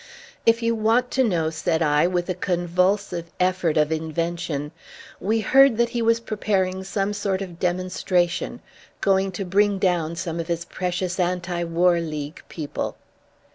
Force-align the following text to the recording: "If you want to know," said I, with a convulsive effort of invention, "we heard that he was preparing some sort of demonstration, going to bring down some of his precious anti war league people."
"If 0.47 0.63
you 0.63 0.73
want 0.73 1.11
to 1.11 1.23
know," 1.23 1.51
said 1.51 1.83
I, 1.83 2.07
with 2.07 2.27
a 2.27 2.33
convulsive 2.33 3.29
effort 3.39 3.77
of 3.77 3.91
invention, 3.91 4.71
"we 5.19 5.41
heard 5.41 5.77
that 5.77 5.89
he 5.89 6.01
was 6.01 6.19
preparing 6.19 6.83
some 6.83 7.13
sort 7.13 7.39
of 7.39 7.59
demonstration, 7.59 8.61
going 8.99 9.31
to 9.33 9.45
bring 9.45 9.77
down 9.77 10.15
some 10.15 10.39
of 10.39 10.47
his 10.47 10.65
precious 10.65 11.19
anti 11.19 11.63
war 11.65 11.99
league 11.99 12.41
people." 12.49 12.95